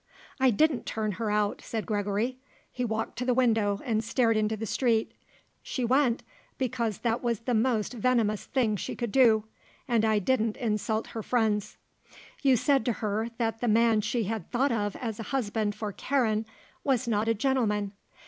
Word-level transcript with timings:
"I 0.39 0.49
didn't 0.49 0.87
turn 0.87 1.11
her 1.11 1.29
out," 1.29 1.61
said 1.61 1.85
Gregory; 1.85 2.39
he 2.71 2.83
walked 2.83 3.19
to 3.19 3.25
the 3.25 3.35
window 3.35 3.79
and 3.85 4.03
stared 4.03 4.35
into 4.35 4.57
the 4.57 4.65
street. 4.65 5.11
"She 5.61 5.85
went 5.85 6.23
because 6.57 6.97
that 7.01 7.21
was 7.21 7.41
the 7.41 7.53
most 7.53 7.93
venomous 7.93 8.45
thing 8.45 8.77
she 8.77 8.95
could 8.95 9.11
do. 9.11 9.43
And 9.87 10.03
I 10.03 10.17
didn't 10.17 10.57
insult 10.57 11.05
her 11.09 11.21
friends." 11.21 11.77
"You 12.41 12.57
said 12.57 12.83
to 12.85 12.93
her 12.93 13.29
that 13.37 13.61
the 13.61 13.67
man 13.67 14.01
she 14.01 14.23
had 14.23 14.49
thought 14.49 14.71
of 14.71 14.95
as 14.95 15.19
a 15.19 15.29
husband 15.29 15.75
for 15.75 15.91
Karen 15.91 16.47
was 16.83 17.07
not 17.07 17.27
a 17.27 17.35
gentleman. 17.35 17.91